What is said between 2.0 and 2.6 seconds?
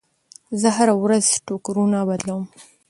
بدلوم.